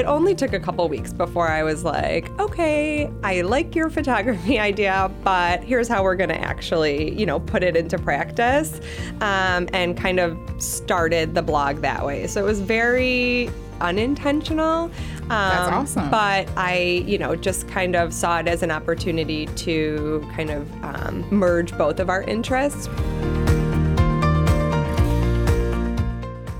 [0.00, 4.58] it only took a couple weeks before I was like, okay, I like your photography
[4.70, 8.80] idea, but here's how we're going to actually, you know, put it into practice
[9.20, 12.26] um, and kind of started the blog that way.
[12.28, 13.50] So it was very
[13.82, 14.84] unintentional.
[14.84, 16.10] Um, That's awesome.
[16.10, 20.82] But I, you know, just kind of saw it as an opportunity to kind of
[20.82, 22.88] um, merge both of our interests.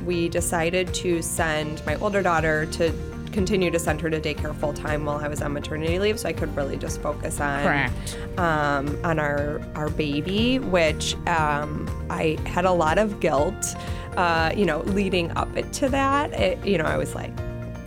[0.05, 4.73] We decided to send my older daughter to continue to send her to daycare full
[4.73, 8.19] time while I was on maternity leave, so I could really just focus on Correct.
[8.39, 13.77] um, on our our baby, which um, I had a lot of guilt,
[14.17, 16.33] uh, you know, leading up to that.
[16.33, 17.33] It, you know, I was like.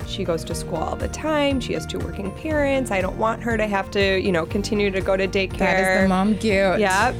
[0.05, 1.61] She goes to school all the time.
[1.61, 2.91] She has two working parents.
[2.91, 5.57] I don't want her to have to, you know, continue to go to daycare.
[5.57, 6.80] That is the mom guilt.
[6.80, 7.16] Yep.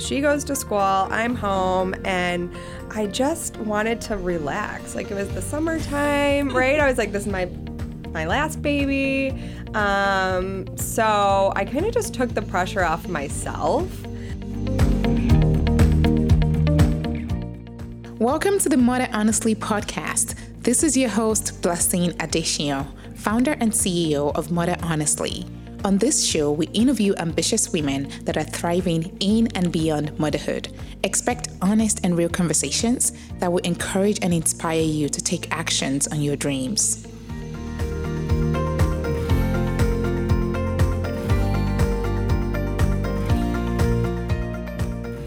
[0.00, 2.52] She goes to school, I'm home, and
[2.94, 4.94] I just wanted to relax.
[4.94, 6.78] Like it was the summertime, right?
[6.78, 7.46] I was like, this is my
[8.10, 9.30] my last baby.
[9.72, 13.88] Um, so I kind of just took the pressure off myself.
[18.18, 20.34] Welcome to the Mother Honestly podcast.
[20.60, 25.46] This is your host, Blessing Adesiyan, founder and CEO of Mother Honestly.
[25.84, 30.68] On this show, we interview ambitious women that are thriving in and beyond motherhood.
[31.02, 36.22] Expect honest and real conversations that will encourage and inspire you to take actions on
[36.22, 37.04] your dreams.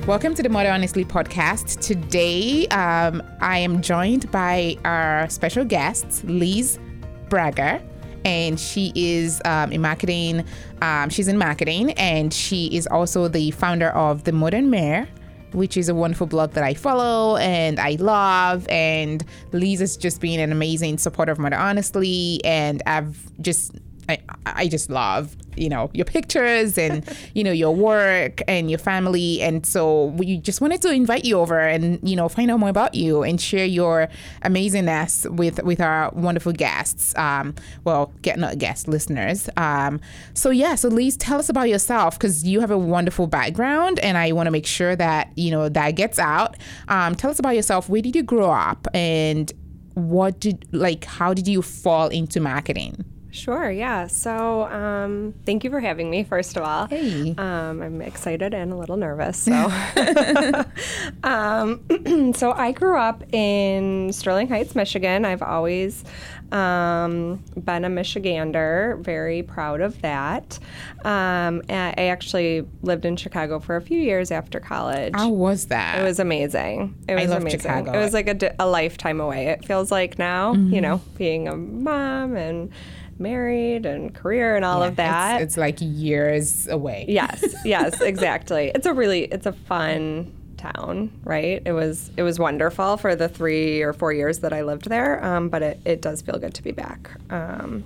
[0.08, 1.82] Welcome to the Mother Honestly podcast.
[1.82, 6.80] Today, um, I am joined by our special guest, Liz
[7.28, 7.84] Braga,
[8.26, 10.44] and she is um, in marketing.
[10.82, 15.08] Um, she's in marketing, and she is also the founder of the Modern Mare,
[15.54, 18.68] which is a wonderful blog that I follow and I love.
[18.68, 19.24] And
[19.54, 23.72] Liz has just been an amazing supporter of Mother Honestly, and I've just
[24.10, 28.80] I, I just love you know your pictures and you know your work and your
[28.80, 29.42] family.
[29.42, 32.70] And so we just wanted to invite you over and you know find out more
[32.70, 34.08] about you and share your
[34.44, 39.50] amazingness with with our wonderful guests um well get not guests listeners.
[39.58, 40.00] Um
[40.34, 44.18] so yeah so Lise tell us about yourself because you have a wonderful background and
[44.18, 46.58] I want to make sure that you know that gets out.
[46.88, 47.90] Um tell us about yourself.
[47.90, 49.52] Where did you grow up and
[49.96, 53.06] what did like how did you fall into marketing
[53.36, 54.08] Sure, yeah.
[54.08, 56.88] So, um, thank you for having me, first of all.
[56.88, 57.36] Hey.
[57.38, 59.38] Um, I'm excited and a little nervous.
[59.38, 59.52] So,
[61.24, 65.26] um, so I grew up in Sterling Heights, Michigan.
[65.26, 66.04] I've always
[66.52, 70.58] um, been a Michigander, very proud of that.
[71.04, 75.14] Um, I actually lived in Chicago for a few years after college.
[75.16, 76.96] how was that It was amazing.
[77.08, 77.60] It was love amazing.
[77.62, 77.92] Chicago.
[77.94, 79.48] It was like a, a lifetime away.
[79.48, 80.74] It feels like now, Mm-hmm.
[80.74, 82.72] you know, being a mom and
[83.18, 85.42] married and career and all of that.
[85.42, 87.06] It's, it's like years away.
[87.08, 88.72] yes, yes, exactly.
[88.74, 91.62] It's a really it's a fun town, right?
[91.66, 95.24] It was it was wonderful for the three or four years that I lived there,
[95.24, 97.12] um, but it, it does feel good to be back.
[97.30, 97.84] Um,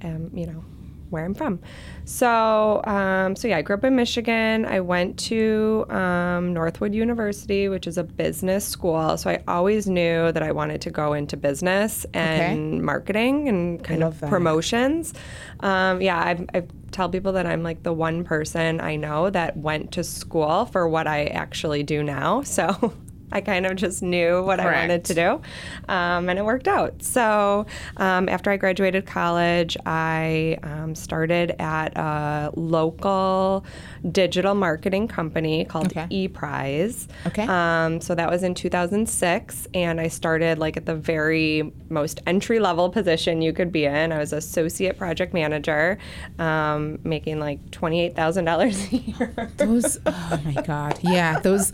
[0.00, 0.64] and you know
[1.10, 1.60] where I'm from.
[2.04, 4.64] So, um, so yeah, I grew up in Michigan.
[4.64, 9.16] I went to um, Northwood University, which is a business school.
[9.16, 14.02] So I always knew that I wanted to go into business and marketing and kind
[14.02, 14.30] of that.
[14.30, 15.14] promotions.
[15.60, 19.56] Um, yeah, I, I tell people that I'm like the one person I know that
[19.56, 22.42] went to school for what I actually do now.
[22.50, 22.92] So.
[23.32, 25.40] I kind of just knew what I wanted to do,
[25.88, 27.02] um, and it worked out.
[27.02, 33.64] So, um, after I graduated college, I um, started at a local
[34.10, 36.28] digital marketing company called Okay.
[36.28, 37.06] ePrize.
[37.26, 37.46] Okay.
[37.46, 42.58] Um, so that was in 2006, and I started like at the very most entry
[42.60, 44.12] level position you could be in.
[44.12, 45.98] I was associate project manager,
[46.38, 49.50] um, making like twenty eight thousand dollars a year.
[49.56, 50.98] Those, oh my God.
[51.02, 51.72] Yeah, those.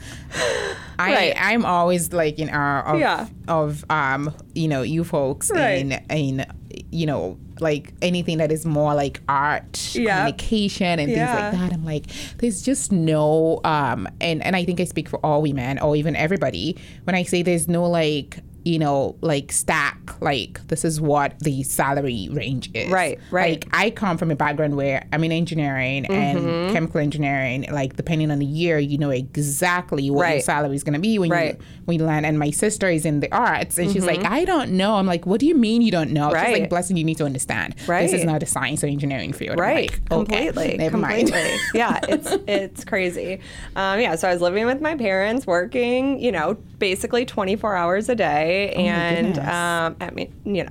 [0.99, 1.37] I, Right.
[1.47, 3.27] I'm always like in awe of, Yeah.
[3.49, 5.79] of um, you know, you folks Right.
[5.79, 6.45] in, in,
[6.91, 10.17] you know, like anything that is more like art, Yeah.
[10.17, 11.27] communication, and Yeah.
[11.27, 11.73] things like that.
[11.73, 12.07] I'm like,
[12.39, 16.17] there's just no, um, and and I think I speak for all women or even
[16.17, 21.39] everybody when I say there's no like, you know, like stack, like this is what
[21.41, 22.91] the salary range is.
[22.91, 23.65] Right, right.
[23.65, 26.13] Like I come from a background where I'm in engineering Mm-hmm.
[26.13, 27.65] and chemical engineering.
[27.71, 31.19] Like depending on the year, you know exactly what your salary is going to be
[31.19, 31.55] when Right.
[31.59, 32.27] you when you land.
[32.27, 34.97] And my sister is in the arts, and she's like, I don't know.
[34.97, 36.31] I'm like, what do you mean you don't know?
[36.31, 36.45] She's Mm-hmm.
[36.53, 36.61] Right.
[36.63, 37.75] like, blessing, you need to understand.
[37.87, 38.03] Right.
[38.03, 39.59] This is not a science or engineering field.
[39.59, 41.31] Right, like, okay, completely, never completely.
[41.33, 41.61] mind.
[41.75, 43.41] yeah, it's it's crazy.
[43.77, 48.09] Um, yeah, so I was living with my parents, working, you know, basically 24 hours
[48.09, 50.71] a day, day, and um, I mean, you know,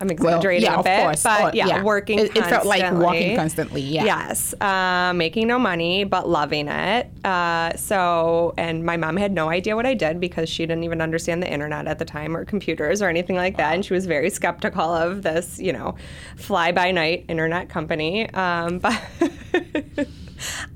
[0.00, 1.22] I'm Well, exaggerating yeah, a of bit, course.
[1.22, 1.82] but Oh, yeah, yeah.
[1.84, 2.18] working.
[2.18, 4.04] It- it felt like walking constantly, yeah.
[4.04, 7.06] Yes, uh, making no money but loving it.
[7.24, 11.00] Uh, so, and my mom had no idea what I did because she didn't even
[11.00, 14.06] understand the internet at the time or computers or anything like that, and she was
[14.06, 15.94] very skeptical of this, you know,
[16.36, 18.28] fly by night internet company.
[18.34, 19.00] Um, but.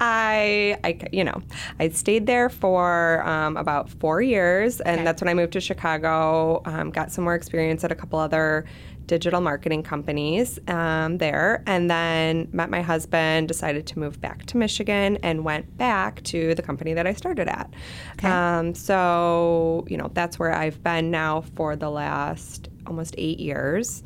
[0.01, 1.43] I, I, you know,
[1.81, 5.05] I stayed there for um, about four years, and Okay.
[5.05, 6.63] that's when I moved to Chicago.
[6.65, 8.65] Um, got some more experience at a couple other
[9.07, 13.47] digital marketing companies um, there, and then met my husband.
[13.47, 17.49] Decided to move back to Michigan, and went back to the company that I started
[17.49, 17.73] at.
[18.25, 24.03] Um, so, you know, that's where I've been now for the last almost eight years.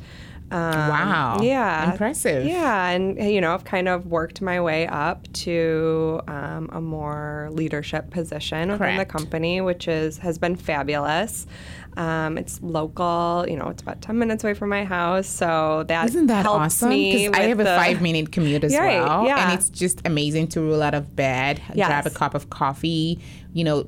[0.51, 1.39] Um, Wow.
[1.41, 1.91] Yeah.
[1.91, 2.45] Impressive.
[2.45, 2.89] Yeah.
[2.89, 8.09] And, you know, I've kind of worked my way up to um, a more leadership
[8.09, 11.47] position within the company, which is has been fabulous.
[11.97, 15.27] Um, it's local, you know, it's about 10 minutes away from my house.
[15.27, 16.89] So that Isn't that helps awesome?
[16.89, 19.25] me Because I have a the- five minute commute as Right, well.
[19.25, 19.43] yeah.
[19.51, 21.87] And it's just amazing to roll out of bed, Yes.
[21.87, 23.19] grab a cup of coffee,
[23.53, 23.85] you know,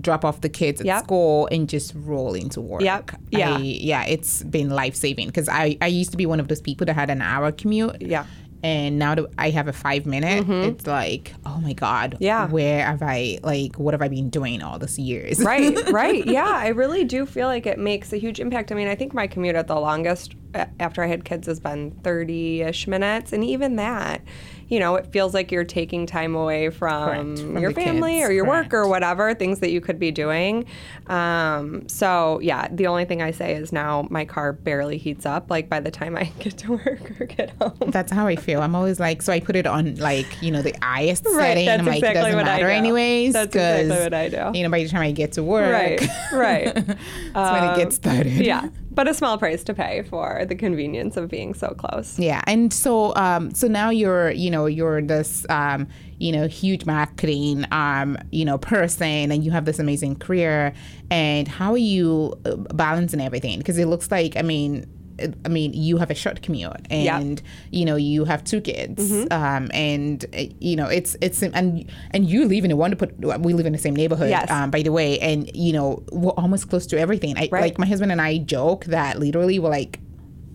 [0.00, 1.04] drop off the kids at Yep.
[1.04, 2.82] school and just roll into work.
[2.82, 3.56] Yep, yeah.
[3.56, 6.60] I, yeah, it's been life saving because I, I used to be one of those
[6.60, 8.00] people that had an hour commute.
[8.00, 8.24] Yeah.
[8.64, 12.12] And now that I have a five minute, it's like, oh my God.
[12.12, 12.22] Mm-hmm.
[12.22, 12.46] Yeah.
[12.46, 15.40] Where have I, like, what have I been doing all these years?
[15.40, 16.24] right, right.
[16.32, 18.70] Yeah, I really do feel like it makes a huge impact.
[18.70, 20.36] I mean, I think my commute at the longest
[20.78, 23.32] after I had kids has been 30 ish minutes.
[23.32, 24.22] And even that,
[24.68, 28.32] you know, it feels like you're taking time away from, from your family kids, or
[28.32, 30.64] your work or whatever, things that you could be doing.
[31.08, 35.50] Um, so, yeah, the only thing I say is now my car barely heats up,
[35.50, 37.90] like by the time I get to work or get home.
[37.90, 38.62] That's how I feel.
[38.62, 41.66] I'm always like, so I put it on like, you know, the highest Right, setting.
[41.66, 42.72] that's I'm like, exactly it doesn't what I matter do.
[42.72, 43.32] anyways.
[43.34, 44.58] That's exactly what I do.
[44.58, 46.00] You know, by the time I get to work, Right,
[46.32, 46.74] right.
[47.34, 48.32] that's when it gets started.
[48.44, 52.18] yeah, but a small price to pay for the convenience of being so close.
[52.18, 56.84] Yeah, and so um, so now you're you know you're this um, you know huge
[56.84, 60.72] marketing um, you know person, and you have this amazing career.
[61.10, 63.58] And how are you uh, balancing everything?
[63.58, 64.86] Because it looks like I mean.
[65.44, 67.40] I mean, you have a short commute, and
[67.70, 69.32] you know you have two kids, Mm-hmm.
[69.32, 70.24] um, and
[70.60, 73.08] you know it's it's and and you live in a wonderful.
[73.40, 74.50] We live in the same neighborhood, Yes.
[74.50, 77.36] um, by the way, and you know we're almost close to everything.
[77.38, 77.62] I, Right.
[77.62, 79.98] Like my husband and I joke that literally we're like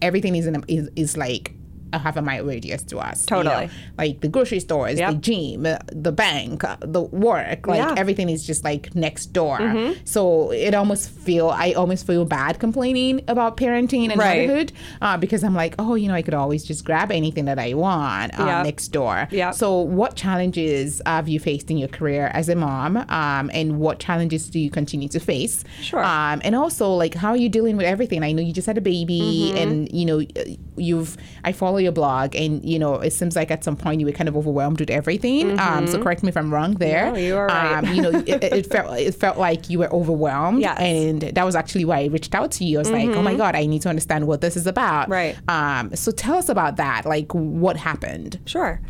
[0.01, 1.53] everything is in a, is, is like
[1.93, 3.25] a half a mile radius to us.
[3.29, 3.43] you know?
[3.43, 3.69] Totally.
[3.97, 7.93] Like the grocery stores, the gym, uh, the bank, uh, the work, like Yeah.
[7.97, 9.57] everything is just like next door.
[9.59, 9.93] Mm-hmm.
[10.05, 14.47] So it almost feel I almost feel bad complaining about parenting and Right.
[14.47, 17.59] motherhood uh, because I'm like, oh, you know, I could always just grab anything that
[17.59, 18.65] I want uh, Yep.
[18.65, 19.27] next door.
[19.31, 19.53] Yep.
[19.55, 23.99] So what challenges have you faced in your career as a mom, um, and what
[23.99, 25.63] challenges do you continue to face?
[25.81, 26.03] Sure.
[26.03, 28.23] Um, and also, like, how are you dealing with everything?
[28.23, 29.57] I know you just had a baby, Mm-hmm.
[29.57, 30.21] and you know,
[30.77, 31.17] you've.
[31.43, 34.12] I follow your blog, and you know, it seems like at some point you were
[34.12, 35.59] kind of overwhelmed with everything.
[35.59, 37.06] Um, so correct me if I'm wrong there.
[37.06, 37.13] Mm-hmm.
[37.15, 37.77] No, you are right.
[37.83, 40.77] Um, you know, it, it felt it felt like you were overwhelmed, Yes.
[40.79, 41.25] Mm-hmm.
[41.25, 42.77] and that was actually why I reached out to you.
[42.77, 45.09] I was like, oh my god, I need to understand what this is about.
[45.09, 45.35] Right.
[45.50, 47.06] Um, so tell us about that.
[47.06, 48.39] Like, what happened?
[48.45, 48.81] Sure.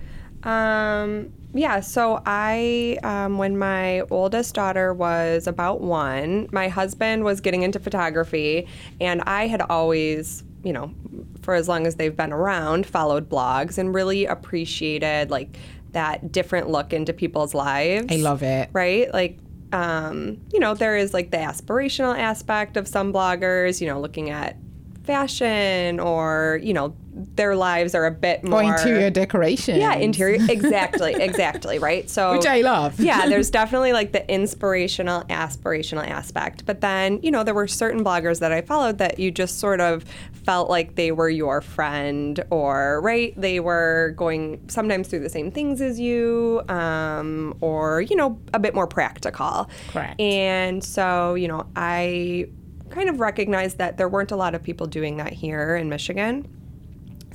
[0.44, 7.42] Um, yeah, so I, um, when my oldest daughter was about one, my husband was
[7.42, 8.68] getting into photography,
[9.02, 10.94] and I had always, you know,
[11.42, 15.58] for as long as they've been around, followed blogs and really appreciated like
[15.92, 18.08] that different look into people's lives.
[18.10, 18.70] I love it.
[18.74, 19.12] right?
[19.14, 19.38] Like,
[19.72, 24.30] um, you know, there is like the aspirational aspect of some bloggers, you know, looking
[24.30, 24.58] at
[25.04, 26.96] fashion or, you know,
[27.36, 29.80] their lives are a bit more Or interior decoration.
[29.80, 32.10] Yeah, interior exactly, exactly, right?
[32.10, 33.00] So Which I love.
[33.00, 36.66] yeah, there's definitely like the inspirational, aspirational aspect.
[36.66, 39.82] But then, you know, there were certain bloggers that I followed that you just sort
[39.82, 40.06] of
[40.44, 43.34] felt like they were your friend or, right?
[43.40, 48.60] They were going sometimes through the same things as you um, or, you know, a
[48.60, 49.70] bit more practical.
[49.90, 50.20] Correct.
[50.22, 52.48] And so, you know, I
[52.90, 56.48] kind of recognized that there weren't a lot of people doing that here in Michigan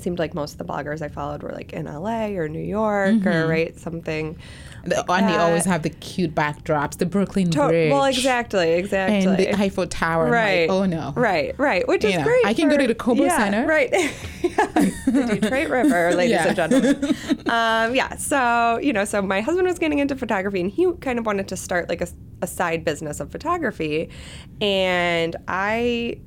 [0.03, 3.15] seemed like most of the bloggers I followed were like in LA or New York
[3.15, 3.29] Mm-hmm.
[3.29, 4.37] or right something.
[4.85, 7.93] The- like and they always have the cute backdrops, the Brooklyn To- Bridge.
[7.93, 9.19] well, exactly, exactly.
[9.29, 10.25] And the Eiffel Tower.
[10.27, 10.71] I'm like, right.
[10.71, 11.13] oh no.
[11.15, 11.87] Right, right.
[11.87, 12.45] Which You is know, great.
[12.47, 13.67] I can go to the Cobo yeah, Center.
[13.67, 13.91] Right.
[15.07, 16.47] The Detroit River, ladies Yeah.
[16.49, 17.17] and gentlemen.
[17.53, 18.17] Um, yeah.
[18.17, 21.49] So you know, so my husband was getting into photography, and he kind of wanted
[21.49, 22.09] to start like a,
[22.41, 24.09] a side business of photography,
[24.61, 26.19] and I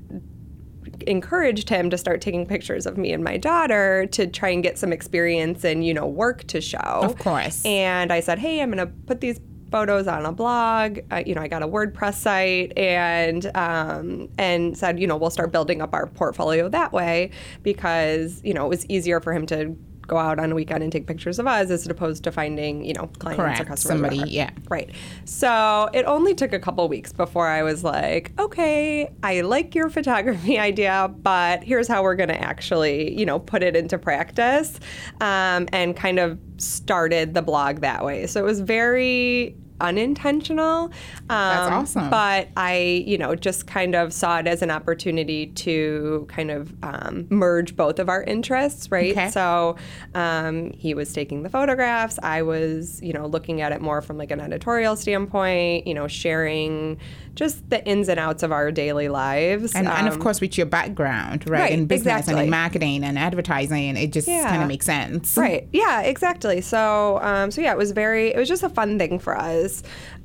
[1.08, 4.78] encouraged him to start taking pictures of me and my daughter to try and get
[4.78, 7.64] some experience and you know work to show Of course.
[7.66, 9.40] and i said hey i'm going to put these
[9.72, 11.00] photos on a blog.
[11.12, 15.30] Uh, you know, I got a WordPress site and um, and said, you know, we'll
[15.32, 17.32] start building up our portfolio that way
[17.64, 19.76] because you know it was easier for him to
[20.08, 22.94] go out on a weekend and take pictures of us as opposed to finding you
[22.94, 23.60] know clients Correct.
[23.62, 23.86] or customers.
[23.86, 24.32] or Somebody, whatever.
[24.32, 24.50] yeah.
[24.70, 24.92] Right.
[25.26, 29.90] So it only took a couple weeks before I was like, okay, I like your
[29.90, 34.80] photography idea, but here's how we're going to actually, you know, put it into practice
[35.22, 38.28] um, and kind of started the blog that way.
[38.28, 40.86] So it was very unintentional.
[40.86, 40.92] Um,
[41.30, 42.10] That's awesome.
[42.10, 46.74] But I, you know, just kind of saw it as an opportunity to kind of
[46.84, 49.12] um, merge both of our interests, right?
[49.12, 49.30] Okay.
[49.30, 49.76] So
[50.14, 52.20] um, he was taking the photographs.
[52.24, 56.08] I was, you know, looking at it more from like an editorial standpoint, you know,
[56.08, 56.98] sharing
[57.36, 59.76] just the ins and outs of our daily lives.
[59.76, 63.04] And, and of Um, course, with your background, right, Right, in business and in marketing
[63.04, 64.48] and advertising, it just Yeah.
[64.50, 65.36] kind of makes sense.
[65.36, 65.68] Right.
[65.74, 66.02] Yeah.
[66.02, 66.62] Exactly.
[66.62, 68.30] So, um, so yeah, it was very.
[68.34, 69.65] It was just a fun thing for us.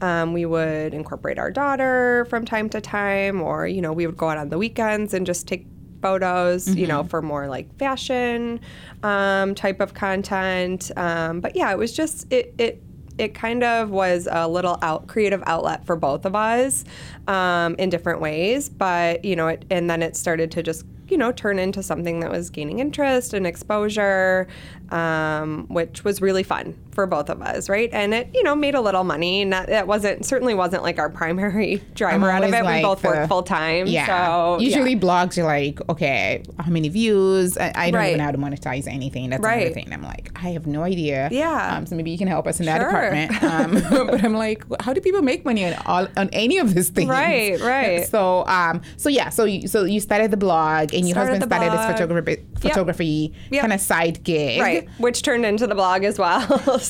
[0.00, 4.16] Um, we would incorporate our daughter from time to time, or you know, we would
[4.16, 5.66] go out on the weekends and just take
[6.02, 6.74] photos.
[6.74, 8.60] You know, for more like fashion
[9.02, 10.90] um, type of content.
[10.96, 12.54] Um, but yeah, it was just it.
[12.58, 12.82] it
[13.18, 16.84] it kind of was a little out creative outlet for both of us
[17.28, 21.18] um, in different ways but you know it, and then it started to just you
[21.18, 24.48] know turn into something that was gaining interest and exposure
[24.90, 28.74] um, which was really fun for both of us right and it you know made
[28.74, 32.64] a little money not it wasn't certainly wasn't like our primary driver out of it
[32.64, 34.06] we both the- work full time Yeah.
[34.06, 34.66] so yeah.
[34.70, 37.56] Usually blogs are like, okay, how many views?
[37.58, 38.06] I, I don't Right.
[38.08, 39.30] even know how to monetize anything.
[39.30, 39.74] That's another Right.
[39.74, 39.92] thing.
[39.92, 41.28] I'm like, I have no idea.
[41.32, 41.76] Yeah.
[41.76, 42.90] Um, so maybe you can help us in that Sure.
[42.90, 43.42] department.
[43.90, 46.88] Um, but I'm like, how do people make money on all on any of these
[46.90, 47.08] things?
[47.10, 48.06] Right, right.
[48.06, 51.50] So um, so yeah, so you, so you started the blog, and your Started husband
[51.52, 53.60] started this photography photography Yep.
[53.60, 54.60] kind of side gig.
[54.60, 56.40] right which turned into the blog as well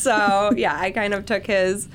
[0.03, 1.89] so yeah i kind of took his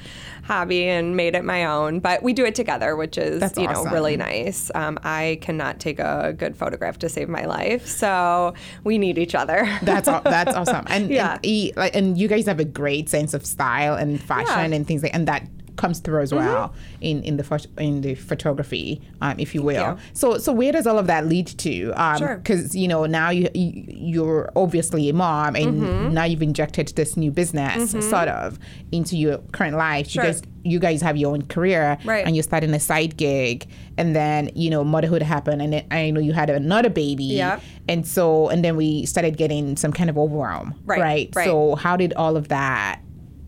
[0.43, 3.63] hobby and made it my own but we do it together which is That's you
[3.65, 3.93] know awesome.
[3.93, 8.99] really nice um, i cannot take a good photograph to save my life so we
[8.99, 10.85] need each other That's that's awesome.
[10.87, 11.39] And Yeah.
[11.43, 14.75] and, and you guys have a great sense of style and fashion Yeah.
[14.77, 19.01] And things like, and that comes through as well in in the in the photography,
[19.21, 19.91] um, if you will.
[19.91, 19.97] you.
[20.13, 21.91] So so where does all of that lead to?
[21.95, 22.35] Um, Sure.
[22.37, 26.13] Because you know now you, you you're obviously a mom, and Mm-hmm.
[26.13, 28.57] now you've injected this new business sort of
[28.91, 30.07] into your current life.
[30.09, 30.23] Sure.
[30.23, 32.25] You guys you guys have your own career, Right.
[32.25, 33.67] and you're starting a side gig,
[33.97, 37.61] and then you know motherhood happened, and then I know you had another baby, Yep.
[37.87, 41.29] and so and then we started getting some kind of overwhelm, Right, Right.
[41.35, 41.45] right.
[41.45, 42.99] So how did all of that,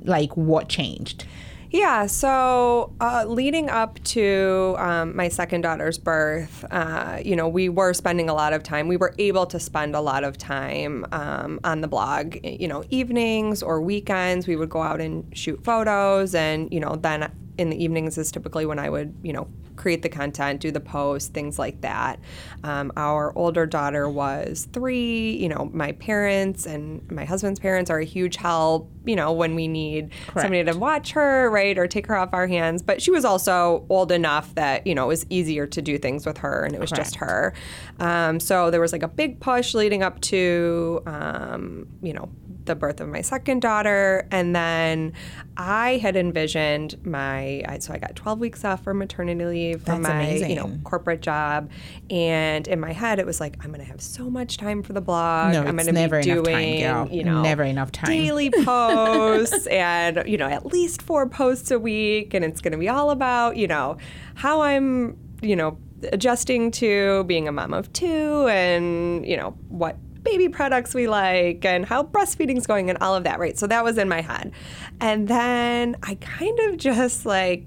[0.03, 1.25] like, what changed?
[1.69, 7.67] Yeah, so uh, leading up to um, my second daughter's birth, uh, you know, we
[7.67, 8.87] were spending a lot of time.
[8.87, 12.37] We were able to spend a lot of time um, on the blog.
[12.43, 16.95] You know, evenings or weekends, we would go out and shoot photos, and you know,
[16.95, 19.47] then in the evenings is typically when I would, you know,
[19.77, 22.19] create the content, do the posts, things like that.
[22.63, 25.37] Um, our older daughter was three.
[25.37, 28.91] You know, my parents and my husband's parents are a huge help.
[29.05, 32.47] You know, when we need somebody to watch her, right, or take her off our
[32.47, 32.81] hands.
[32.81, 36.25] But she was also old enough that you know it was easier to do things
[36.25, 37.53] with her, and it was just her.
[37.99, 42.29] Um, so there was like a big push leading up to, um, you know,
[42.65, 45.13] the birth of my second daughter, and then
[45.55, 47.63] I had envisioned my.
[47.79, 51.21] So I got 12 weeks off for maternity leave from That's my, you know, corporate
[51.21, 51.69] job,
[52.09, 54.93] and in my head it was like I'm going to have so much time for
[54.93, 55.53] the blog.
[55.53, 57.07] No, I'm going to be time, doing, girl.
[57.09, 58.09] you know, Never enough time.
[58.09, 62.77] daily posts and you know at least four posts a week and it's going to
[62.77, 63.97] be all about you know
[64.35, 65.77] how i'm you know
[66.11, 71.63] adjusting to being a mom of two and you know what baby products we like
[71.65, 74.51] and how breastfeeding's going and all of that right so that was in my head
[74.99, 77.65] and then i kind of just like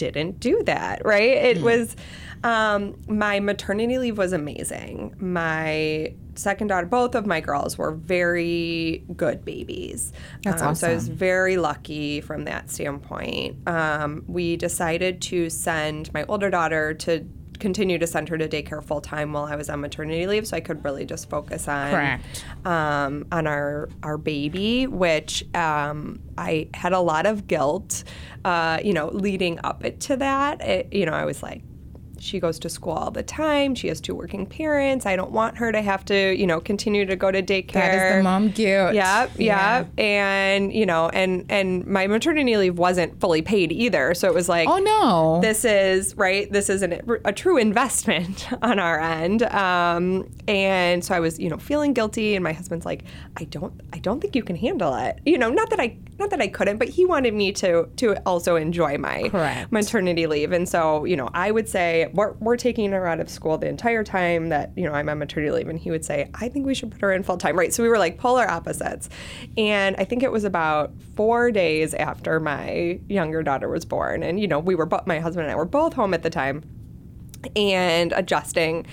[0.00, 1.30] didn't do that, right?
[1.50, 1.64] It Hmm.
[1.64, 1.96] was
[2.42, 5.14] um, my maternity leave was amazing.
[5.18, 10.12] My second daughter, both of my girls were very good babies.
[10.42, 13.68] That's um, So I was very lucky from that standpoint.
[13.68, 17.26] Um, we decided to send my older daughter to
[17.60, 20.56] continue to send her to daycare full time while I was on maternity leave, so
[20.56, 22.44] I could really just focus on Correct.
[22.64, 28.04] um, on our our baby, which um, I had a lot of guilt,
[28.44, 30.60] uh, you know, leading up to that.
[30.60, 31.62] It, you know, I was like.
[32.20, 33.74] She goes to school all the time.
[33.74, 35.06] She has two working parents.
[35.06, 37.72] I don't want her to have to, you know, continue to go to daycare.
[37.72, 38.94] That is the mom guilt.
[38.94, 39.78] Yep, Yeah.
[39.78, 39.88] yep.
[39.98, 44.14] And you know, and and my maternity leave wasn't fully paid either.
[44.14, 45.40] So it was like, Oh no.
[45.40, 51.14] this is right this is an, a true investment on our end um, and so
[51.14, 53.02] i was you know feeling guilty and my husband's like
[53.36, 56.30] i don't i don't think you can handle it you know not that i not
[56.30, 59.72] that I couldn't, but he wanted me to to also enjoy my Correct.
[59.72, 60.52] maternity leave.
[60.52, 63.68] And so, you know, I would say we're, we're taking her out of school the
[63.68, 65.68] entire time that, you know, I'm on maternity leave.
[65.68, 67.58] And he would say, I think we should put her in full time.
[67.58, 67.72] Right.
[67.72, 69.08] So we were like polar opposites.
[69.56, 74.22] And I think it was about four days after my younger daughter was born.
[74.22, 76.62] And, you know, we were, my husband and I were both home at the time
[77.56, 78.86] and adjusting.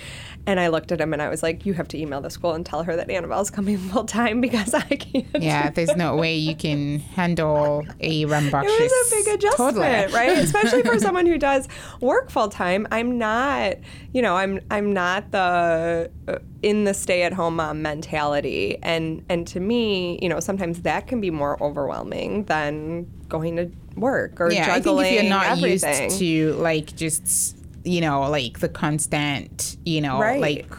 [0.48, 2.54] And I looked at him and I was like, "You have to email the school
[2.54, 6.36] and tell her that Annabelle's coming full time because I can't." Yeah, there's no way
[6.38, 10.08] you can handle a rambunctious It was a big adjustment, toddler.
[10.16, 10.38] right?
[10.38, 11.68] Especially for someone who does
[12.02, 12.88] work full time.
[12.92, 13.74] I'm not,
[14.14, 19.26] you know, I'm I'm not the uh, in the stay at home mom mentality, and
[19.30, 24.40] and to me, you know, sometimes that can be more overwhelming than going to work
[24.40, 26.04] or Yeah, I think juggling if you're not everything.
[26.06, 27.57] used to like just
[27.88, 30.40] you know like the constant you know Right.
[30.42, 30.72] like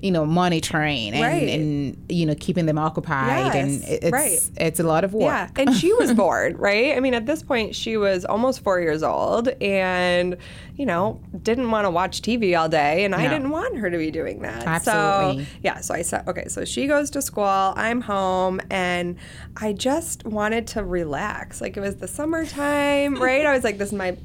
[0.00, 1.48] you know monitoring and, Right.
[1.48, 4.38] and you know keeping them occupied and Yes, it- it's right.
[4.56, 5.22] it's a lot of work.
[5.24, 6.96] Yeah, and she was bored, right?
[6.96, 10.36] I mean, at this point, she was almost four years old and,
[10.76, 13.98] you know, didn't want to watch TV all day, and I didn't want her to
[13.98, 14.64] be doing that.
[14.68, 15.44] Absolutely.
[15.46, 19.16] So, yeah, so I said, okay, so she goes to school, I'm home, and
[19.56, 21.60] I just wanted to relax.
[21.60, 23.44] Like, it was the summertime, right?
[23.44, 24.16] I was like, this is my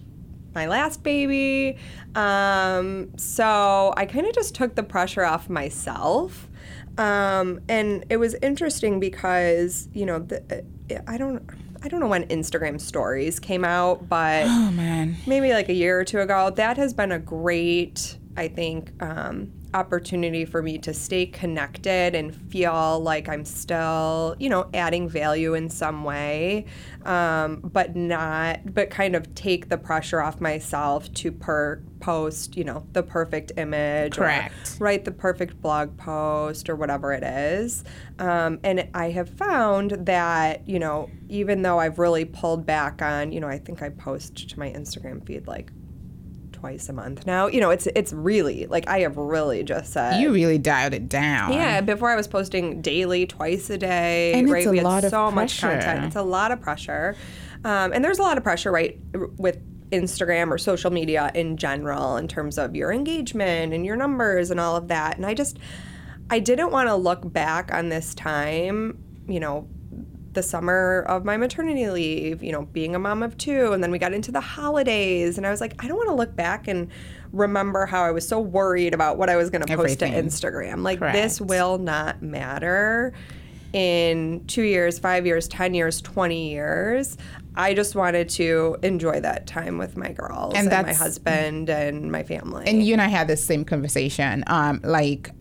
[0.56, 1.78] my last baby.
[2.16, 6.50] Um, so I kind of just took the pressure off myself.
[6.98, 10.64] Um, and it was interesting because, you know, the,
[11.08, 11.44] I don't
[11.84, 15.18] I don't know when Instagram stories came out, but Oh man.
[15.28, 16.50] maybe like a year or two ago.
[16.52, 22.36] That has been a great, I think, um, opportunity for me to stay connected and
[22.36, 26.66] feel like I'm still, you know, adding value in some way,
[27.06, 32.64] um, but not, but kind of take the pressure off myself to per post, you
[32.64, 34.78] know, the perfect image, or Correct.
[34.80, 37.84] write the perfect blog post or whatever it is.
[38.20, 43.32] Um, and I have found that, you know, even though I've really pulled back on,
[43.32, 45.72] you know, I think I post to my Instagram feed like
[46.64, 47.48] twice a month now.
[47.48, 51.10] You know, it's it's really like I have really just said You really dialed it
[51.10, 51.52] down.
[51.52, 54.32] yeah, before I was posting daily, twice a day.
[54.34, 55.82] And it's a we had lot of so much pressure.
[55.86, 56.06] content.
[56.06, 57.18] It's a lot of pressure,
[57.66, 58.98] um, and there's a lot of pressure, right,
[59.36, 59.58] with
[59.92, 64.58] Instagram or social media in general in terms of your engagement and your numbers and
[64.58, 65.18] all of that.
[65.18, 65.60] And I just,
[66.30, 69.68] I didn't want to look back on this time, you know,
[70.34, 73.92] the summer of my maternity leave, you know, being a mom of two, and then
[73.92, 76.68] we got into the holidays, and I was like, I don't want to look back
[76.68, 76.90] and
[77.32, 80.84] remember how I was so worried about what I was going to post to Instagram.
[80.84, 81.16] Like Correct.
[81.16, 83.14] this will not matter
[83.74, 87.18] in two years, five years, 10 years, 20 years.
[87.56, 92.12] I just wanted to enjoy that time with my girls And and, my husband and
[92.12, 92.66] my family.
[92.68, 94.44] And you and I had this same conversation.
[94.48, 95.32] Um, like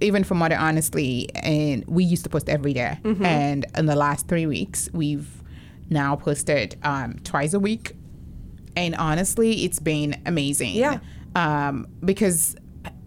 [0.00, 2.98] even for Mother Honestly, and we used to post every day.
[3.02, 3.24] Mm-hmm.
[3.24, 5.42] And in the last three weeks, we've
[5.88, 7.94] now posted um, twice a week.
[8.76, 10.74] And honestly, it's been amazing.
[10.74, 11.00] Yeah.
[11.34, 12.56] Um, because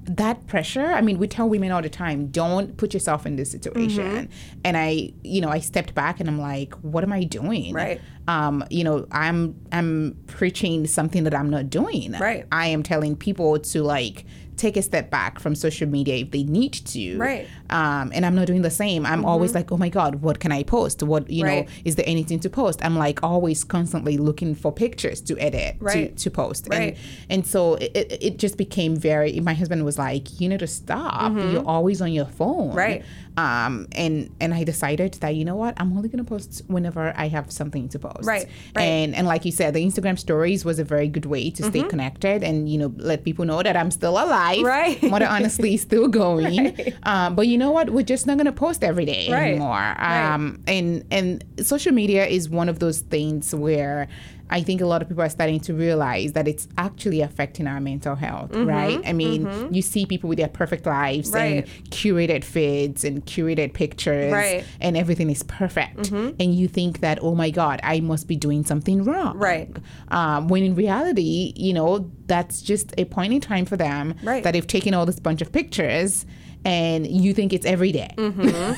[0.06, 3.52] that pressure, I mean, we tell women all the time, don't put yourself in this
[3.52, 4.28] situation.
[4.28, 4.60] Mm-hmm.
[4.65, 7.73] And I, you know, I stepped back and I'm like, what am I doing?
[7.73, 8.02] Right.
[8.28, 12.13] Um, you know, I'm I'm preaching something that I'm not doing.
[12.13, 12.45] Right.
[12.52, 14.26] I am telling people to like
[14.58, 17.18] take a step back from social media if they need to.
[17.18, 17.48] Right.
[17.70, 19.06] Um, and I'm not doing the same.
[19.06, 21.02] I'm always like, oh my God, what can I post?
[21.04, 21.66] What, you Right.
[21.66, 22.84] know, is there anything to post?
[22.86, 26.16] I'm like always constantly looking for pictures to edit, Right.
[26.16, 26.68] to, to post.
[26.70, 26.96] Right.
[27.30, 30.68] And, and so it, it, just became very, my husband was like, you need to
[30.68, 31.34] stop.
[31.36, 32.70] You're always on your phone.
[32.70, 32.78] Mm-hmm.
[32.78, 33.04] Right.
[33.36, 37.13] Um, and, and I decided that, you know what, I'm only going to post whenever
[37.18, 38.28] I have something to post.
[38.28, 38.84] Right, right.
[38.84, 41.70] And, and like you said, the Instagram stories was a very good way to Mm-hmm.
[41.72, 44.43] stay connected and, you know, let people know that I'm still alive.
[44.64, 45.02] Right.
[45.04, 46.76] Mother honestly is still going.
[47.04, 47.90] Um, but you know what?
[47.90, 49.50] We're just not going to post every day Right.
[49.52, 49.72] anymore.
[50.00, 50.34] Right.
[50.34, 54.08] Um, and and social media is one of those things where
[54.58, 57.82] I think a lot of people are starting to realize that it's actually affecting our
[57.82, 59.02] mental health, right?
[59.06, 59.39] I mean,
[59.74, 61.36] you see people with their perfect lives Mm-hmm.
[61.36, 61.68] Right.
[61.68, 64.63] and curated feeds and curated pictures, Right.
[64.80, 68.63] and everything is perfect, and you think that oh my god, I must be doing
[68.63, 69.70] something wrong, Right.
[70.10, 74.44] Um, when in reality, you know, that's just a point in time for them Right.
[74.44, 76.26] that they've taken all this bunch of pictures.
[76.66, 78.12] And you think it's every day.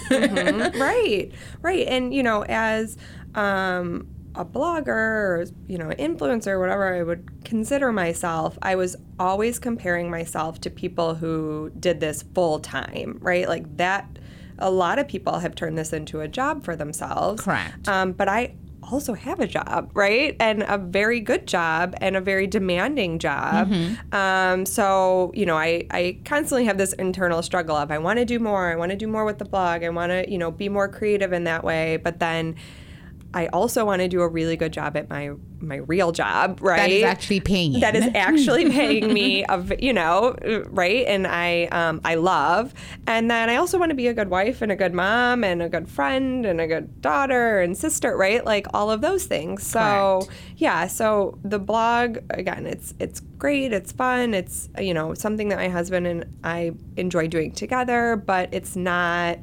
[0.09, 2.97] right right and you know as
[3.35, 9.59] um, a blogger or you know influencer whatever i would consider myself i was always
[9.59, 13.47] comparing myself to people who did this full time right?
[13.47, 14.19] Like that
[14.57, 17.43] a lot of people have turned this into a job for themselves.
[17.43, 17.87] Correct.
[17.87, 18.53] um, but i
[18.91, 20.35] also have a job right?
[20.39, 23.73] And a very good job and a very demanding job.
[24.11, 28.25] Um, so you know I, I constantly have this internal struggle of i want to
[28.25, 30.51] do more i want to do more with the blog i want to you know
[30.51, 31.97] be more creative in that way.
[31.97, 32.55] But then
[33.35, 36.77] I also want to do a really good job at my my real job, right?
[36.77, 37.79] That is actually paying.
[37.81, 40.35] That is actually paying me, of you know,
[40.69, 41.05] right?
[41.05, 42.73] And I um, I love,
[43.05, 45.61] and then I also want to be a good wife and a good mom and
[45.61, 48.43] a good friend and a good daughter and sister, right?
[48.45, 49.67] Like all of those things.
[49.67, 50.39] So Correct.
[50.55, 55.57] yeah, so the blog again, it's it's great, it's fun, it's you know something that
[55.57, 59.39] my husband and I enjoy doing together, but it's not.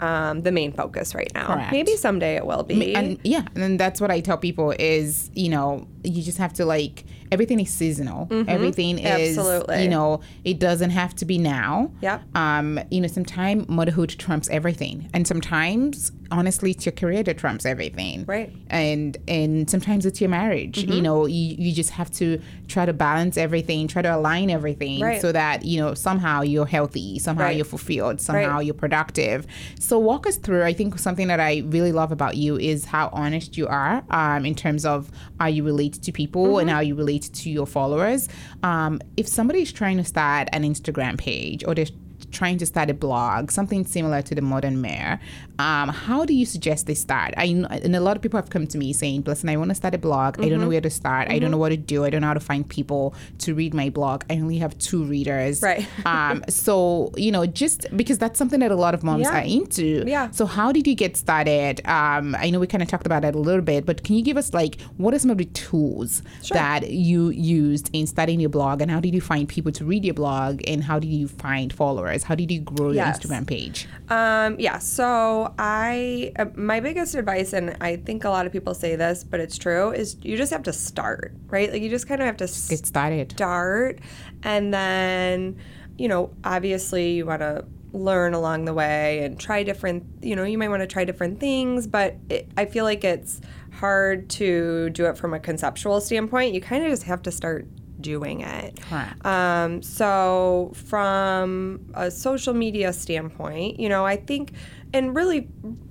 [0.00, 1.46] Um, the main focus right now.
[1.46, 1.70] Correct.
[1.72, 2.94] Maybe someday it will be.
[2.94, 6.64] and yeah and that's what i tell people is you know you just have to
[6.64, 9.38] like everything is seasonal everything is Mm-hmm.
[9.38, 9.82] Absolutely.
[9.84, 12.18] you know it doesn't have to be now Yeah.
[12.34, 17.64] um you know sometimes motherhood trumps everything and sometimes honestly it's your career that trumps
[17.66, 18.50] everything Right.
[18.50, 18.66] Mm-hmm.
[18.74, 22.92] and and sometimes it's your marriage you know you, you just have to try to
[22.92, 25.20] balance everything try to align everything Right.
[25.20, 27.56] so that you know somehow you're healthy somehow Right.
[27.56, 28.66] you're fulfilled somehow Right.
[28.66, 29.46] you're productive
[29.78, 33.10] so walk us through i think something that i really love about you is how
[33.12, 36.60] honest you are um, in terms of how you relate to people Mm-hmm.
[36.60, 38.28] and how you relate to your followers
[38.62, 41.86] um, if somebody is trying to start an instagram page or they're
[42.30, 45.20] trying to start a blog, something similar to the Modern Mayor,
[45.58, 47.34] um, how do you suggest they start?
[47.36, 49.74] I and a lot of people have come to me saying, "Listen, I want to
[49.74, 50.38] start a blog.
[50.38, 50.60] I don't Mm-hmm.
[50.62, 51.28] know where to start.
[51.30, 52.04] I don't know what to do.
[52.04, 54.24] I don't know how to find people to read my blog.
[54.30, 55.62] I only have two readers.
[55.62, 55.86] Right.
[56.06, 59.38] um, so you know, just because that's something that a lot of moms Yeah.
[59.38, 60.04] are into.
[60.06, 60.30] Yeah.
[60.30, 61.80] So how did you get started?
[61.86, 64.22] Um, I know we kind of talked about it a little bit, but can you
[64.22, 68.50] give us like what are some of the tools that you used in starting your
[68.50, 71.28] blog, and how did you find people to read your blog, and how did you
[71.28, 72.24] find followers?
[72.24, 73.18] How did you grow your Yes.
[73.18, 73.86] Instagram page?
[74.08, 74.78] Um, yeah.
[74.78, 79.24] So I, uh, my biggest advice, and I think a lot of people say this,
[79.24, 81.72] but it's true, is you just have to start, right?
[81.72, 83.32] Like you just kind of have to Get started.
[83.32, 84.00] start,
[84.42, 85.56] and then,
[85.98, 90.04] you know, obviously you want to learn along the way and try different.
[90.22, 93.40] You know, you might want to try different things, but it, I feel like it's
[93.72, 96.54] hard to do it from a conceptual standpoint.
[96.54, 97.66] You kind of just have to start
[98.00, 98.80] doing it.
[99.24, 104.52] Um, so, from a social media standpoint, you know, I think,
[104.92, 105.48] and really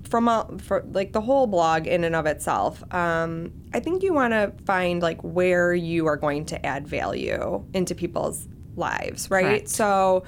[0.08, 4.12] from a, for like the whole blog in and of itself, um, I think you
[4.12, 9.44] want to find like where you are going to add value into people's lives, right?
[9.44, 9.68] Correct.
[9.68, 10.24] So,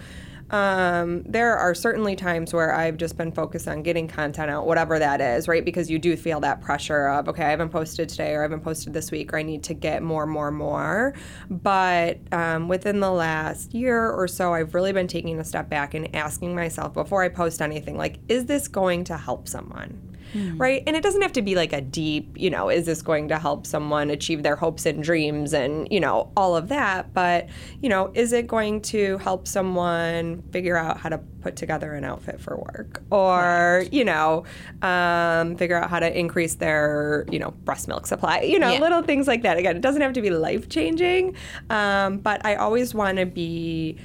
[0.55, 5.01] um, there are certainly times where I've just been focused on getting content out, whatever
[5.01, 5.65] that is, right?
[5.65, 8.61] Because you do feel that pressure of, okay, I haven't posted today or I haven't
[8.61, 11.13] posted this week or I need to get more, more, more.
[11.51, 15.93] But um, within the last year or so, I've really been taking a step back
[15.93, 20.14] and asking myself before I post anything, like, is this going to help someone?
[20.57, 20.83] Right.
[20.87, 23.39] And it doesn't have to be like a deep, you know, is this going to
[23.39, 27.13] help someone achieve their hopes and dreams and, you know, all of that.
[27.15, 27.49] But,
[27.81, 32.05] you know, is it going to help someone figure out how to put together an
[32.05, 34.45] outfit for work or, you know,
[34.83, 38.81] um, figure out how to increase their, you know, breast milk supply, you know, Yeah.
[38.81, 39.57] little things like that.
[39.59, 41.37] Again, it doesn't have to be life changing.
[41.71, 43.97] Um, but I always want to be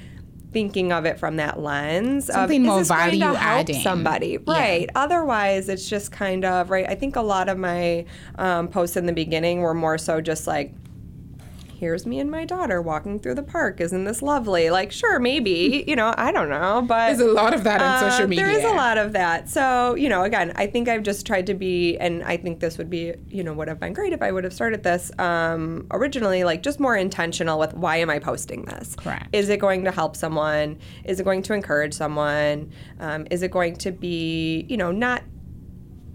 [0.52, 3.82] thinking of it from that lens Something of, more is this going to value adding.
[3.82, 4.38] somebody?
[4.38, 4.88] Right.
[4.94, 8.04] Otherwise it's just kind of right i think a lot of my
[8.36, 10.72] um, posts in the beginning were more so just like
[11.80, 15.84] here's me and my daughter walking through the park isn't this lovely like sure maybe
[15.88, 18.44] you know i don't know but There's a lot of that on uh, social media.
[18.44, 19.48] There is a lot of that.
[19.48, 22.78] So, you know, again, I think I've just tried to be, and I think this
[22.78, 25.86] would be, you know, would have been great if I would have started this um,
[25.90, 28.94] originally, like just more intentional with why am I posting this?
[28.96, 29.28] Correct.
[29.32, 30.78] Is it going to help someone?
[31.04, 32.72] Is it going to encourage someone?
[32.98, 35.22] Um, is it going to be, you know, not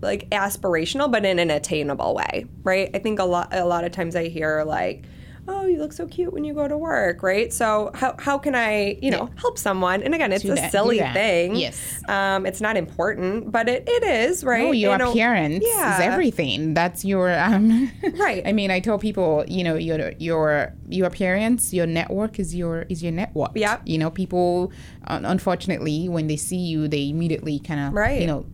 [0.02, 3.92] like aspirational but in an attainable way right i think a lot a lot of
[3.92, 5.06] times i hear like
[5.48, 8.56] oh you look so cute when you go to work right so how, how can
[8.56, 12.02] i you know help someone and again it's Do a that, silly thing Yes.
[12.08, 15.96] um, it's not important but it, it is right Oh, your You know, appearance yeah.
[15.96, 16.74] is everything.
[16.74, 18.42] That's your um Right.
[18.46, 22.84] I mean, I tell people, you know, your your your appearance, your network is your
[22.90, 23.52] is your network.
[23.56, 23.82] Yep.
[23.86, 24.72] You know, people
[25.08, 28.22] unfortunately when they see you, they immediately kind of Right.
[28.22, 28.46] you know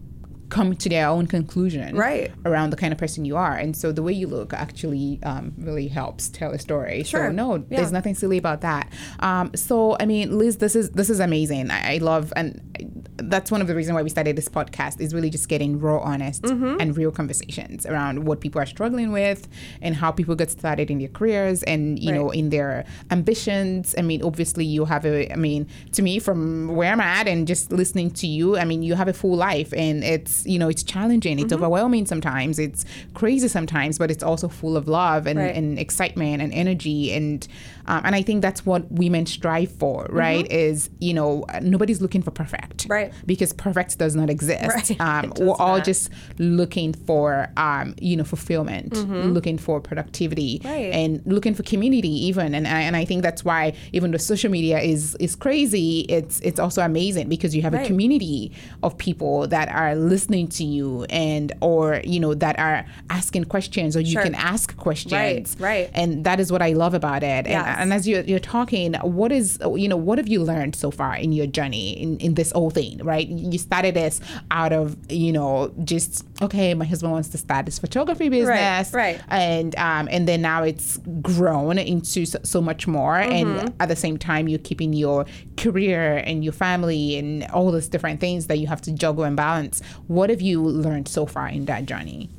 [0.51, 2.29] come to their own conclusion Right.
[2.45, 5.53] around the kind of person you are and so the way you look actually um,
[5.57, 7.27] really helps tell a story Sure.
[7.27, 7.77] so no Yeah.
[7.77, 8.85] there's nothing silly about that
[9.21, 12.47] um, so i mean liz this is this is amazing i, I love and
[12.79, 12.87] I,
[13.33, 15.99] that's one of the reasons why we started this podcast is really just getting raw
[16.11, 16.81] honest Mm-hmm.
[16.81, 19.47] and real conversations around what people are struggling with
[19.81, 22.83] and how people get started in their careers and you know in their
[23.25, 27.27] ambitions i mean obviously you have a i mean to me from where i'm at
[27.27, 30.47] and just listening to you i mean you have a full life and it's it's
[30.51, 31.63] you know it's challenging it's Mm-hmm.
[31.63, 35.55] overwhelming sometimes it's crazy sometimes but it's also full of love and, Right.
[35.55, 37.47] and excitement and energy and
[37.87, 42.21] um, and i think that's what women strive for right is you know nobody's looking
[42.21, 42.91] for perfect Mm-hmm.
[42.91, 43.13] Right.
[43.25, 45.01] because perfect does not exist Right.
[45.07, 45.85] um, we're all not.
[45.85, 48.93] just looking for um, you know fulfillment
[49.37, 50.67] looking for productivity Mm-hmm.
[50.67, 50.93] Right.
[51.01, 54.49] and looking for community even and I, and I think that's why even though social
[54.57, 58.51] media is is crazy it's it's also amazing because you have a community
[58.83, 63.95] of people that are listening to you and or you know that are asking questions
[63.97, 64.23] or you Sure.
[64.23, 65.89] can ask questions Right, right.
[65.93, 67.65] and that is what I love about it Yes.
[67.67, 70.89] and, and as you're, you're talking what is you know what have you learned so
[70.91, 74.95] far in your journey in, in this whole thing right you started this out of
[75.11, 79.17] you know just okay my husband wants to start this photography business right.
[79.17, 79.21] right.
[79.29, 83.57] and um, and then now it's grown into so, so much more Mm-hmm.
[83.59, 85.25] and at the same time you're keeping your
[85.57, 89.35] career and your family and all those different things that you have to juggle and
[89.35, 92.29] balance what have you learned so far in that journey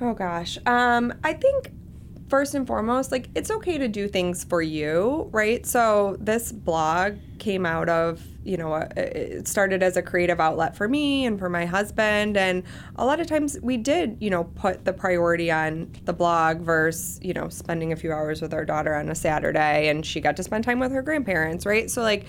[0.00, 0.58] Oh gosh.
[0.66, 1.72] Um, I think
[2.28, 5.64] first and foremost, like it's okay to do things for you, right?
[5.66, 10.76] So this blog came out of, you know, a, it started as a creative outlet
[10.76, 12.62] for me and for my husband, and
[12.96, 17.18] a lot of times we did, you know, put the priority on the blog versus,
[17.22, 20.36] you know, spending a few hours with our daughter on a Saturday, and she got
[20.36, 21.90] to spend time with her grandparents, right?
[21.90, 22.26] So like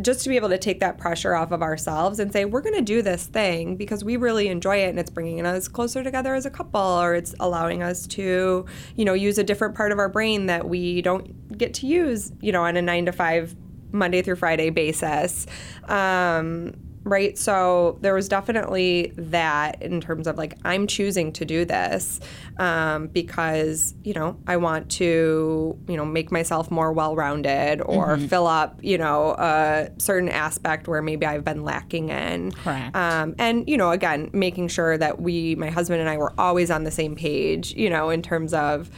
[0.00, 2.74] just to be able to take that pressure off of ourselves and say we're going
[2.74, 6.34] to do this thing because we really enjoy it and it's bringing us closer together
[6.34, 9.98] as a couple or it's allowing us to you know use a different part of
[9.98, 13.56] our brain that we don't get to use you know on a 9 to 5
[13.92, 15.46] Monday through Friday basis.
[15.84, 17.36] Um, right?
[17.38, 22.20] So there was definitely that in terms of like i'm choosing to do this
[22.58, 28.46] um, because you know i want to you know make myself more well-rounded or fill
[28.46, 32.52] up you know a certain aspect where maybe i've been lacking in.
[32.52, 32.94] Correct.
[32.96, 36.70] um, and you know again making sure that we my husband and i were always
[36.70, 38.90] on the same page you know in terms of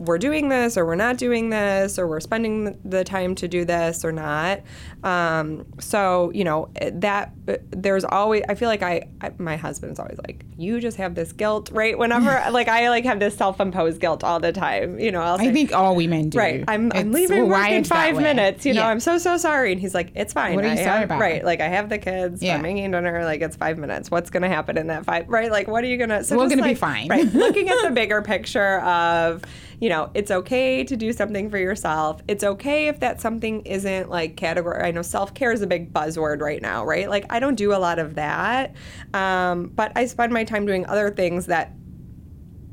[0.00, 3.64] we're doing this or we're not doing this or we're spending the time to do
[3.64, 4.60] this or not
[5.04, 7.32] um, so you know that
[7.70, 11.32] there's always i feel like I, I my husband's always like you just have this
[11.32, 15.20] guilt right whenever like i like have this self-imposed guilt all the time you know
[15.20, 16.64] I'll say, I think all women do Right.
[16.66, 18.64] I'm, I'm leaving work in five minutes.
[18.64, 18.88] You know, Yeah.
[18.88, 19.72] I'm so, so sorry.
[19.72, 20.54] And he's like, it's fine.
[20.54, 21.20] What are you I sorry have- about?
[21.20, 21.44] Right.
[21.44, 22.42] Like, I have the kids.
[22.42, 22.54] Yeah.
[22.54, 23.24] I'm making dinner.
[23.24, 24.10] Like, it's five minutes.
[24.10, 25.28] What's going to happen in that five?
[25.28, 25.50] Right.
[25.50, 26.24] Like, what are you going to?
[26.24, 27.08] So We're gonna be fine.
[27.08, 27.26] Right.
[27.32, 29.42] Looking at the bigger picture of,
[29.80, 32.20] you know, it's okay to do something for yourself.
[32.28, 34.82] It's okay if that something isn't like category.
[34.82, 37.08] I know self care is a big buzzword right now, right?
[37.08, 38.74] Like, I don't do a lot of that.
[39.14, 41.72] Um, but I spend my time doing other things that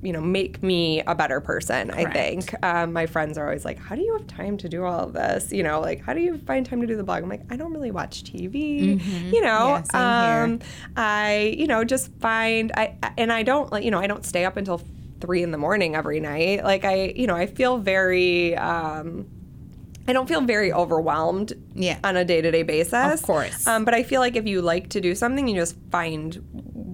[0.03, 3.79] you know make me a better person i think um, my friends are always like
[3.79, 6.21] how do you have time to do all of this you know like how do
[6.21, 9.01] you find time to do the blog i'm like i don't really watch tv
[9.33, 9.95] you know Mm-hmm.
[9.95, 10.59] Yeah, um,
[10.95, 14.45] i you know just find i and i don't like you know i don't stay
[14.45, 14.81] up until
[15.19, 16.63] three in the morning every night.
[16.63, 19.27] Like i you know i feel very um
[20.07, 21.99] I don't feel very overwhelmed Yeah.
[22.03, 22.93] on a day to day basis.
[23.13, 23.67] Of course.
[23.67, 26.33] Um, but I feel like if you like to do something, you just find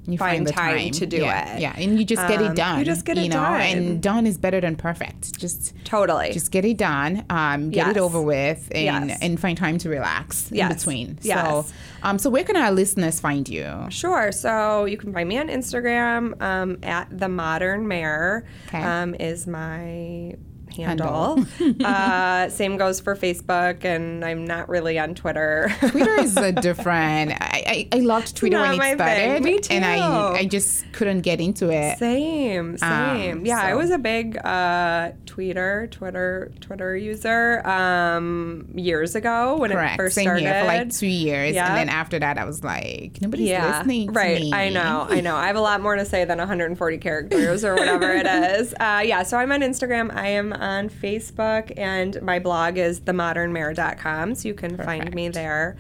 [0.05, 1.61] you find, the time, to do yeah, it.
[1.61, 2.79] Yeah, and you just get Um, it done.
[2.79, 3.61] you just get it you know, done.
[3.61, 5.39] And done is better than perfect.
[5.39, 6.31] Just Totally.
[6.33, 7.23] just get it done.
[7.29, 9.19] Um, get it over with, and Yes.
[9.21, 10.73] and find time to relax in Yes.
[10.73, 11.19] between.
[11.21, 11.45] Yes.
[11.47, 11.65] So,
[12.03, 13.65] um, so where can our listeners find you?
[13.89, 14.31] Sure.
[14.33, 18.45] So you can find me on Instagram um, at the Modern Mayor.
[18.67, 18.81] Okay.
[18.81, 20.35] Um, is my
[20.73, 21.45] handle.
[21.83, 25.73] uh, same goes for Facebook, and I'm not really on Twitter.
[25.79, 27.31] Twitter is a different.
[27.33, 29.43] I, I, I loved Twitter when it started.
[29.43, 30.33] Me and I.
[30.39, 31.97] I just couldn't get into it.
[31.99, 33.37] Same, same.
[33.39, 39.71] Um, yeah, I was a big uh, Twitter, Twitter, Twitter user um, years ago when
[39.71, 39.95] Correct.
[39.95, 40.43] it first Same started.
[40.43, 41.67] here for like two years, Yeah.
[41.67, 44.41] and then after that, I was like, nobody's yeah, listening to right.
[44.41, 44.53] me.
[44.53, 45.35] I know, I know.
[45.35, 48.25] I have a lot more to say than 140 characters or whatever it
[48.59, 48.73] is.
[48.79, 50.13] Uh, yeah, so I'm on Instagram.
[50.15, 55.77] I am on Facebook, and my blog is themodernmayor.com, so you can find me there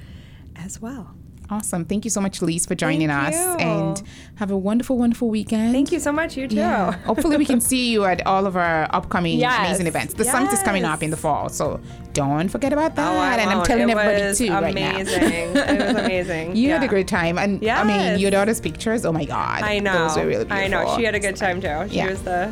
[0.57, 1.15] as well.
[1.49, 1.85] Awesome.
[1.85, 3.51] Thank you so much, Lise, for joining Thank us, you.
[3.67, 4.01] and
[4.35, 5.73] have a wonderful, wonderful weekend.
[5.73, 6.35] Thank you so much.
[6.37, 6.55] You too.
[6.55, 6.93] Yeah.
[7.05, 9.59] Hopefully, we can see you at all of our upcoming Yes.
[9.59, 10.13] amazing events.
[10.15, 11.79] The summit is coming up in the fall, so
[12.13, 13.11] don't forget about that.
[13.11, 14.91] Oh, and I'm telling it everybody too right now.
[14.95, 15.23] amazing.
[15.23, 16.55] it was amazing.
[16.55, 16.73] You yeah.
[16.75, 19.05] had a great time, and I mean, your daughter's pictures.
[19.05, 20.07] Oh my God, I know.
[20.07, 20.57] those were really beautiful.
[20.63, 20.95] I know.
[20.97, 21.87] She had a good time too.
[21.89, 22.09] She Yeah.
[22.09, 22.51] was the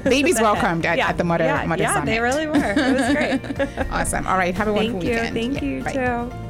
[0.04, 1.08] Babies the welcomed at, Yeah.
[1.08, 2.06] at the Mother yeah, Mother yeah, Summit.
[2.06, 2.54] they really were.
[2.56, 3.88] It was great.
[3.90, 4.26] awesome.
[4.26, 5.34] All right, have a wonderful weekend.
[5.34, 5.82] Thank you.
[5.84, 6.43] Thank you too.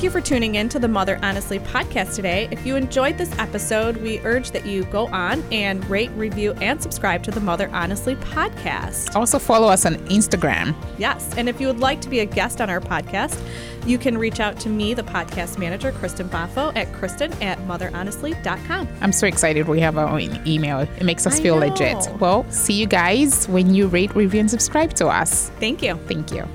[0.00, 2.48] Thank you for tuning in to the Mother Honestly podcast today.
[2.50, 6.82] If you enjoyed this episode, we urge that you go on and rate, review, and
[6.82, 9.14] subscribe to the Mother Honestly podcast.
[9.14, 10.74] Also, follow us on Instagram.
[10.96, 11.36] Yes.
[11.36, 13.38] And if you would like to be a guest on our podcast,
[13.84, 18.88] you can reach out to me, the podcast manager, Kristen Baffo, at kristen at motherhonestly.com.
[19.02, 20.80] I'm so excited we have our own email.
[20.80, 21.66] It makes us I feel know.
[21.66, 21.98] legit.
[22.18, 25.50] Well, see you guys when you rate, review, and subscribe to us.
[25.60, 25.96] Thank you.
[26.06, 26.48] Thank you.